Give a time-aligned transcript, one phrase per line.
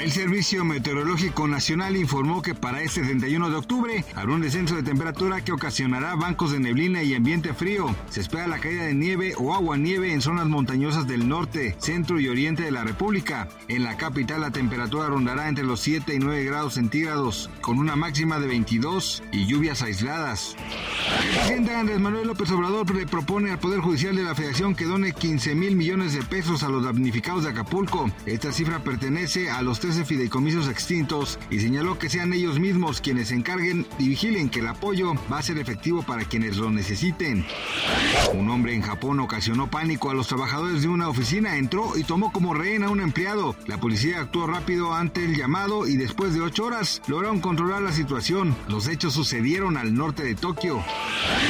[0.00, 4.82] El Servicio Meteorológico Nacional informó que para este 31 de octubre habrá un descenso de
[4.82, 7.94] temperatura que ocasionará bancos de neblina y ambiente frío.
[8.08, 12.18] Se espera la caída de nieve o agua nieve en zonas montañosas del norte, centro
[12.18, 13.46] y oriente de la República.
[13.68, 17.94] En la capital la temperatura rondará entre los 7 y 9 grados centígrados, con una
[17.94, 20.56] máxima de 22 y lluvias aisladas.
[21.22, 24.86] El presidente Andrés Manuel López Obrador le propone al Poder Judicial de la Federación que
[24.86, 28.10] done 15 mil millones de pesos a los damnificados de Acapulco.
[28.24, 33.26] Esta cifra pertenece a los 13 fideicomisos extintos y señaló que sean ellos mismos quienes
[33.26, 37.44] se encarguen y vigilen que el apoyo va a ser efectivo para quienes lo necesiten.
[38.34, 42.30] Un hombre en Japón ocasionó pánico a los trabajadores de una oficina, entró y tomó
[42.30, 43.56] como rehén a un empleado.
[43.66, 47.90] La policía actuó rápido ante el llamado y después de ocho horas lograron controlar la
[47.90, 48.54] situación.
[48.68, 50.84] Los hechos sucedieron al norte de Tokio.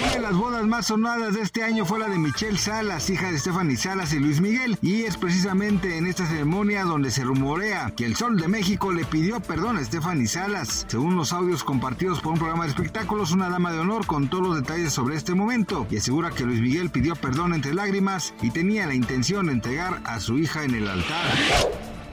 [0.00, 3.32] Una de las bodas más sonadas de este año fue la de Michelle Salas, hija
[3.32, 7.92] de Stephanie Salas y Luis Miguel, y es precisamente en esta ceremonia donde se rumorea
[7.96, 10.84] que el Sol de México le pidió perdón a Stephanie Salas.
[10.86, 14.54] Según los audios compartidos por un programa de espectáculos, una dama de honor contó los
[14.54, 18.86] detalles sobre este momento y asegura que Luis Miguel pidió perdón entre lágrimas y tenía
[18.86, 21.24] la intención de entregar a su hija en el altar.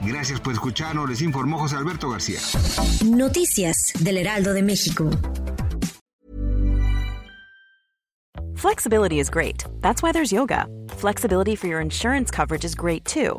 [0.00, 2.40] Gracias por escucharnos, les informó José Alberto García.
[3.04, 5.10] Noticias del Heraldo de México.
[8.54, 9.66] Flexibility is great.
[9.82, 10.66] That's why there's yoga.
[10.96, 13.38] Flexibility for your insurance coverage is great too.